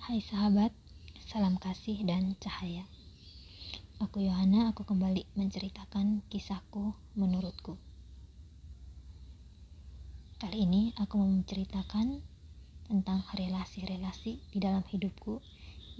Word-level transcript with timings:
Hai 0.00 0.24
sahabat, 0.24 0.72
salam 1.28 1.60
kasih 1.60 2.00
dan 2.08 2.32
cahaya. 2.40 2.88
Aku 4.00 4.24
Yohana, 4.24 4.72
aku 4.72 4.88
kembali 4.88 5.28
menceritakan 5.36 6.24
kisahku 6.32 6.96
menurutku. 7.20 7.76
Kali 10.40 10.64
ini 10.64 10.96
aku 10.96 11.20
mau 11.20 11.28
menceritakan 11.28 12.16
tentang 12.88 13.20
relasi-relasi 13.36 14.40
di 14.40 14.56
dalam 14.56 14.80
hidupku 14.88 15.44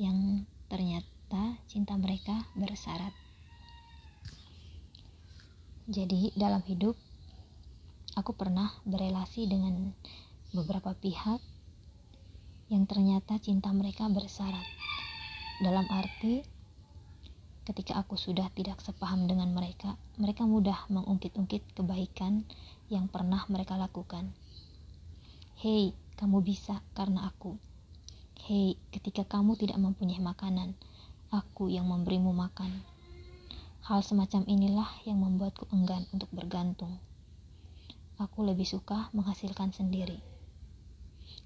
yang 0.00 0.48
ternyata 0.72 1.60
cinta 1.68 1.92
mereka 2.00 2.48
bersyarat. 2.56 3.12
Jadi, 5.92 6.32
dalam 6.40 6.64
hidup 6.64 6.96
aku 8.16 8.32
pernah 8.32 8.72
berelasi 8.88 9.44
dengan 9.44 9.92
beberapa 10.56 10.96
pihak 10.96 11.49
yang 12.70 12.86
ternyata 12.86 13.34
cinta 13.42 13.74
mereka 13.74 14.06
bersyarat. 14.06 14.62
Dalam 15.58 15.90
arti, 15.90 16.46
ketika 17.66 17.98
aku 17.98 18.14
sudah 18.14 18.46
tidak 18.54 18.78
sepaham 18.78 19.26
dengan 19.26 19.50
mereka, 19.50 19.98
mereka 20.22 20.46
mudah 20.46 20.86
mengungkit-ungkit 20.86 21.74
kebaikan 21.74 22.46
yang 22.86 23.10
pernah 23.10 23.42
mereka 23.50 23.74
lakukan. 23.74 24.30
Hei, 25.58 25.98
kamu 26.14 26.46
bisa 26.46 26.78
karena 26.94 27.26
aku. 27.26 27.58
Hei, 28.46 28.78
ketika 28.94 29.26
kamu 29.26 29.58
tidak 29.58 29.76
mempunyai 29.82 30.22
makanan, 30.22 30.78
aku 31.34 31.74
yang 31.74 31.90
memberimu 31.90 32.30
makan. 32.30 32.86
Hal 33.82 34.06
semacam 34.06 34.46
inilah 34.46 34.86
yang 35.10 35.18
membuatku 35.18 35.66
enggan 35.74 36.06
untuk 36.14 36.30
bergantung. 36.30 37.02
Aku 38.22 38.46
lebih 38.46 38.64
suka 38.64 39.10
menghasilkan 39.10 39.74
sendiri. 39.74 40.22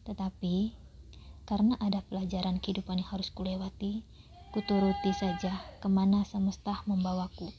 Tetapi 0.04 0.83
karena 1.44 1.76
ada 1.80 2.00
pelajaran 2.08 2.60
kehidupan 2.60 3.00
yang 3.00 3.10
harus 3.12 3.28
kulewati, 3.32 4.04
kuturuti 4.52 5.12
saja 5.12 5.60
ke 5.80 5.88
mana 5.92 6.24
semesta 6.24 6.80
membawaku. 6.88 7.52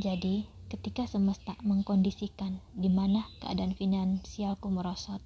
Jadi, 0.00 0.48
ketika 0.70 1.04
semesta 1.04 1.58
mengkondisikan 1.66 2.62
di 2.72 2.88
mana 2.88 3.26
keadaan 3.42 3.74
finansialku 3.74 4.70
merosot, 4.70 5.20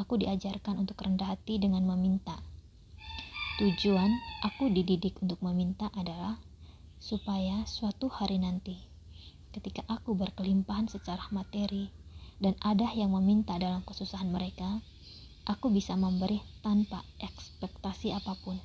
aku 0.00 0.16
diajarkan 0.18 0.80
untuk 0.80 0.98
rendah 1.04 1.36
hati 1.36 1.60
dengan 1.60 1.84
meminta. 1.84 2.40
Tujuan 3.60 4.08
aku 4.40 4.72
dididik 4.72 5.20
untuk 5.20 5.44
meminta 5.44 5.92
adalah 5.92 6.40
supaya 6.96 7.68
suatu 7.68 8.08
hari 8.08 8.40
nanti, 8.40 8.80
ketika 9.52 9.84
aku 9.84 10.16
berkelimpahan 10.16 10.88
secara 10.88 11.20
materi 11.28 11.92
dan 12.40 12.56
ada 12.64 12.88
yang 12.96 13.12
meminta 13.12 13.60
dalam 13.60 13.84
kesusahan 13.84 14.32
mereka, 14.32 14.80
aku 15.48 15.72
bisa 15.72 15.96
memberi 15.96 16.44
tanpa 16.60 17.00
ekspektasi 17.16 18.12
apa 18.12 18.36
pun. 18.44 18.60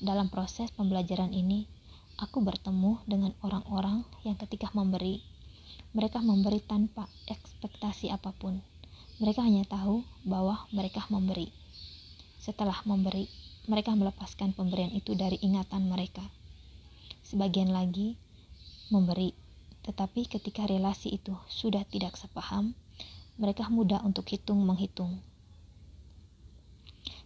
Dalam 0.00 0.32
proses 0.32 0.72
pembelajaran 0.72 1.36
ini, 1.36 1.68
aku 2.16 2.40
bertemu 2.40 3.04
dengan 3.04 3.32
orang-orang 3.44 4.04
yang 4.24 4.40
ketika 4.40 4.72
memberi, 4.72 5.20
mereka 5.92 6.24
memberi 6.24 6.64
tanpa 6.64 7.08
ekspektasi 7.28 8.08
apa 8.08 8.32
pun. 8.32 8.64
Mereka 9.20 9.44
hanya 9.44 9.68
tahu 9.68 10.02
bahwa 10.24 10.64
mereka 10.72 11.04
memberi. 11.12 11.52
Setelah 12.40 12.80
memberi, 12.88 13.28
mereka 13.70 13.94
melepaskan 13.94 14.52
pemberian 14.52 14.92
itu 14.92 15.14
dari 15.16 15.38
ingatan 15.40 15.88
mereka. 15.88 16.24
Sebagian 17.24 17.72
lagi 17.72 18.16
memberi, 18.92 19.32
tetapi 19.86 20.28
ketika 20.28 20.68
relasi 20.68 21.16
itu 21.16 21.32
sudah 21.48 21.86
tidak 21.88 22.18
sepaham, 22.20 22.76
mereka 23.40 23.70
mudah 23.72 24.04
untuk 24.04 24.28
hitung 24.28 24.60
menghitung 24.60 25.24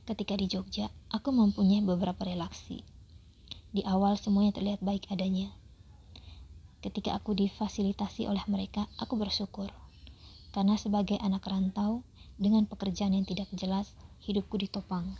Ketika 0.09 0.41
di 0.41 0.48
Jogja, 0.48 0.89
aku 1.12 1.28
mempunyai 1.37 1.84
beberapa 1.84 2.25
relasi. 2.25 2.81
Di 3.69 3.84
awal 3.84 4.17
semuanya 4.17 4.56
terlihat 4.56 4.81
baik 4.81 5.05
adanya. 5.12 5.53
Ketika 6.81 7.12
aku 7.12 7.37
difasilitasi 7.37 8.25
oleh 8.25 8.41
mereka, 8.49 8.88
aku 8.97 9.21
bersyukur. 9.21 9.69
Karena 10.49 10.81
sebagai 10.81 11.21
anak 11.21 11.44
rantau, 11.44 12.09
dengan 12.41 12.65
pekerjaan 12.65 13.12
yang 13.21 13.28
tidak 13.28 13.53
jelas, 13.53 13.93
hidupku 14.25 14.56
ditopang. 14.56 15.12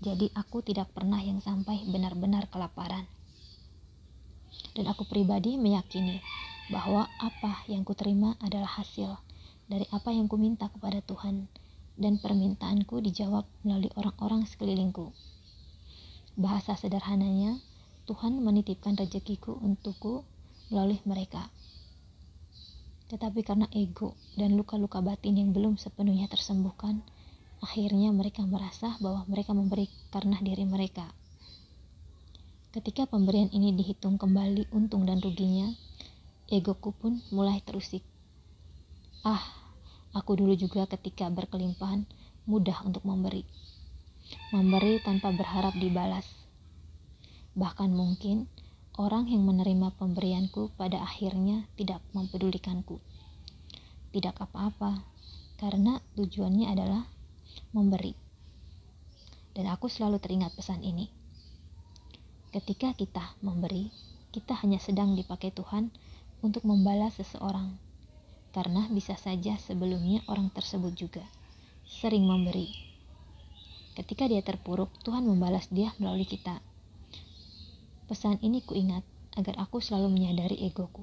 Jadi 0.00 0.32
aku 0.32 0.64
tidak 0.64 0.88
pernah 0.96 1.20
yang 1.20 1.44
sampai 1.44 1.84
benar-benar 1.84 2.48
kelaparan. 2.48 3.04
Dan 4.72 4.88
aku 4.88 5.04
pribadi 5.04 5.60
meyakini 5.60 6.24
bahwa 6.72 7.04
apa 7.20 7.68
yang 7.68 7.84
kuterima 7.84 8.40
adalah 8.40 8.80
hasil 8.80 9.20
dari 9.68 9.84
apa 9.92 10.08
yang 10.08 10.24
kuminta 10.24 10.72
kepada 10.72 11.04
Tuhan 11.04 11.63
dan 11.94 12.18
permintaanku 12.18 12.98
dijawab 12.98 13.46
melalui 13.62 13.90
orang-orang 13.94 14.46
sekelilingku. 14.46 15.14
Bahasa 16.34 16.74
sederhananya, 16.74 17.62
Tuhan 18.10 18.42
menitipkan 18.42 18.98
rezekiku 18.98 19.54
untukku 19.62 20.26
melalui 20.68 20.98
mereka. 21.06 21.48
Tetapi 23.06 23.46
karena 23.46 23.70
ego 23.70 24.18
dan 24.34 24.58
luka-luka 24.58 24.98
batin 24.98 25.38
yang 25.38 25.54
belum 25.54 25.78
sepenuhnya 25.78 26.26
tersembuhkan, 26.26 27.06
akhirnya 27.62 28.10
mereka 28.10 28.42
merasa 28.42 28.98
bahwa 28.98 29.22
mereka 29.30 29.54
memberi 29.54 29.86
karena 30.10 30.36
diri 30.42 30.66
mereka. 30.66 31.06
Ketika 32.74 33.06
pemberian 33.06 33.54
ini 33.54 33.70
dihitung 33.70 34.18
kembali 34.18 34.74
untung 34.74 35.06
dan 35.06 35.22
ruginya, 35.22 35.70
egoku 36.50 36.90
pun 36.90 37.22
mulai 37.30 37.62
terusik. 37.62 38.02
Ah, 39.22 39.63
Aku 40.14 40.38
dulu 40.38 40.54
juga 40.54 40.86
ketika 40.86 41.26
berkelimpahan 41.26 42.06
mudah 42.46 42.86
untuk 42.86 43.02
memberi. 43.02 43.42
Memberi 44.54 45.02
tanpa 45.02 45.34
berharap 45.34 45.74
dibalas. 45.74 46.22
Bahkan 47.58 47.90
mungkin 47.90 48.46
orang 48.94 49.26
yang 49.26 49.42
menerima 49.42 49.90
pemberianku 49.98 50.70
pada 50.78 51.02
akhirnya 51.02 51.66
tidak 51.74 51.98
mempedulikanku. 52.14 53.02
Tidak 54.14 54.38
apa-apa, 54.38 55.02
karena 55.58 55.98
tujuannya 56.14 56.70
adalah 56.70 57.10
memberi. 57.74 58.14
Dan 59.50 59.66
aku 59.66 59.90
selalu 59.90 60.22
teringat 60.22 60.54
pesan 60.54 60.86
ini. 60.86 61.10
Ketika 62.54 62.94
kita 62.94 63.34
memberi, 63.42 63.90
kita 64.30 64.54
hanya 64.62 64.78
sedang 64.78 65.18
dipakai 65.18 65.50
Tuhan 65.50 65.90
untuk 66.38 66.62
membalas 66.62 67.18
seseorang 67.18 67.82
karena 68.54 68.86
bisa 68.86 69.18
saja 69.18 69.58
sebelumnya 69.58 70.22
orang 70.30 70.46
tersebut 70.54 70.94
juga 70.94 71.26
sering 71.84 72.22
memberi. 72.22 72.70
Ketika 73.98 74.30
dia 74.30 74.46
terpuruk, 74.46 74.94
Tuhan 75.02 75.26
membalas 75.26 75.66
dia 75.74 75.90
melalui 75.98 76.22
kita. 76.22 76.62
Pesan 78.06 78.38
ini 78.46 78.62
kuingat 78.62 79.02
agar 79.34 79.58
aku 79.58 79.82
selalu 79.82 80.14
menyadari 80.14 80.54
egoku, 80.62 81.02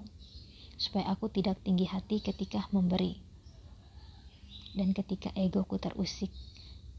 supaya 0.80 1.12
aku 1.12 1.28
tidak 1.28 1.60
tinggi 1.60 1.88
hati 1.92 2.24
ketika 2.24 2.72
memberi. 2.72 3.20
Dan 4.72 4.96
ketika 4.96 5.36
egoku 5.36 5.76
terusik, 5.76 6.32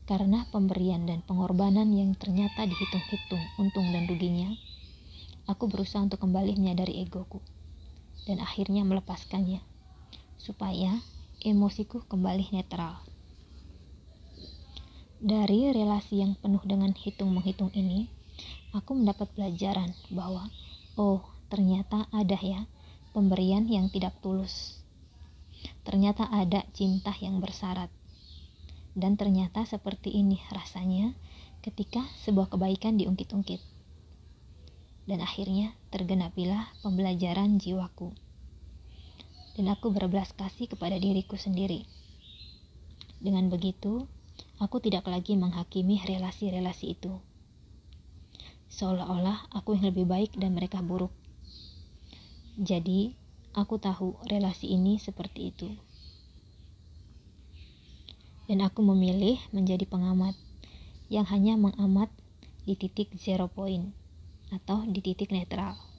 karena 0.04 0.44
pemberian 0.52 1.08
dan 1.08 1.24
pengorbanan 1.24 1.88
yang 1.96 2.12
ternyata 2.12 2.68
dihitung-hitung 2.68 3.44
untung 3.56 3.88
dan 3.88 4.04
ruginya, 4.04 4.52
aku 5.48 5.64
berusaha 5.64 6.04
untuk 6.04 6.20
kembali 6.20 6.60
menyadari 6.60 7.00
egoku, 7.00 7.40
dan 8.28 8.40
akhirnya 8.44 8.84
melepaskannya 8.84 9.71
supaya 10.42 10.98
emosiku 11.38 12.02
kembali 12.10 12.50
netral. 12.50 12.98
Dari 15.22 15.70
relasi 15.70 16.18
yang 16.18 16.34
penuh 16.34 16.58
dengan 16.66 16.90
hitung-menghitung 16.90 17.70
ini, 17.78 18.10
aku 18.74 18.98
mendapat 18.98 19.30
pelajaran 19.38 19.94
bahwa, 20.10 20.50
oh, 20.98 21.22
ternyata 21.46 22.10
ada 22.10 22.34
ya 22.42 22.66
pemberian 23.14 23.70
yang 23.70 23.86
tidak 23.86 24.18
tulus. 24.18 24.82
Ternyata 25.86 26.26
ada 26.26 26.66
cinta 26.74 27.14
yang 27.22 27.38
bersyarat. 27.38 27.94
Dan 28.98 29.14
ternyata 29.14 29.62
seperti 29.62 30.10
ini 30.10 30.42
rasanya 30.50 31.14
ketika 31.62 32.02
sebuah 32.26 32.50
kebaikan 32.50 32.98
diungkit-ungkit. 32.98 33.62
Dan 35.06 35.22
akhirnya 35.22 35.78
tergenapilah 35.94 36.66
pembelajaran 36.82 37.62
jiwaku 37.62 38.10
dan 39.56 39.68
aku 39.68 39.92
berbelas 39.92 40.32
kasih 40.32 40.68
kepada 40.68 40.96
diriku 40.96 41.36
sendiri. 41.36 41.84
Dengan 43.22 43.52
begitu, 43.52 44.08
aku 44.58 44.82
tidak 44.82 45.06
lagi 45.06 45.38
menghakimi 45.38 46.02
relasi-relasi 46.02 46.98
itu. 46.98 47.12
Seolah-olah 48.72 49.52
aku 49.52 49.76
yang 49.76 49.92
lebih 49.92 50.08
baik 50.08 50.32
dan 50.34 50.56
mereka 50.56 50.80
buruk. 50.80 51.12
Jadi, 52.56 53.12
aku 53.52 53.76
tahu 53.76 54.16
relasi 54.26 54.72
ini 54.72 54.96
seperti 54.96 55.52
itu. 55.52 55.68
Dan 58.48 58.64
aku 58.64 58.80
memilih 58.82 59.38
menjadi 59.52 59.84
pengamat 59.86 60.34
yang 61.12 61.28
hanya 61.28 61.60
mengamat 61.60 62.08
di 62.64 62.74
titik 62.74 63.12
zero 63.20 63.46
point 63.46 63.92
atau 64.48 64.84
di 64.88 65.04
titik 65.04 65.32
netral. 65.32 65.91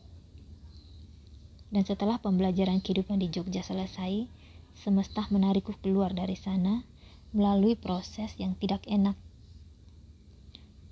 Dan 1.74 1.82
setelah 1.90 2.22
pembelajaran 2.22 2.86
kehidupan 2.86 3.18
di 3.18 3.34
Jogja 3.34 3.66
selesai, 3.66 4.30
semesta 4.78 5.26
menarikku 5.34 5.74
keluar 5.82 6.14
dari 6.14 6.38
sana 6.38 6.86
melalui 7.34 7.74
proses 7.74 8.38
yang 8.38 8.54
tidak 8.62 8.86
enak. 8.86 9.18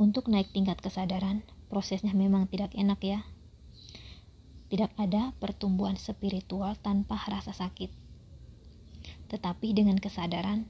Untuk 0.01 0.25
naik 0.25 0.49
tingkat 0.49 0.81
kesadaran, 0.81 1.45
prosesnya 1.69 2.17
memang 2.17 2.49
tidak 2.49 2.73
enak 2.73 2.97
ya. 3.05 3.21
Tidak 4.73 4.89
ada 4.97 5.37
pertumbuhan 5.37 6.01
spiritual 6.01 6.73
tanpa 6.81 7.21
rasa 7.29 7.53
sakit. 7.53 7.93
Tetapi 9.29 9.77
dengan 9.77 10.01
kesadaran, 10.01 10.65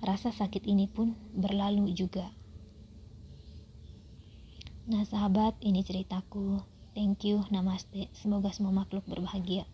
rasa 0.00 0.32
sakit 0.32 0.64
ini 0.64 0.88
pun 0.88 1.12
berlalu 1.36 1.92
juga. 1.92 2.32
Nah 4.88 5.04
sahabat, 5.04 5.60
ini 5.60 5.84
ceritaku. 5.84 6.69
Thank 6.96 7.18
you, 7.26 7.36
namaste. 7.54 8.00
Semoga 8.20 8.50
semua 8.56 8.70
makhluk 8.80 9.04
berbahagia. 9.10 9.64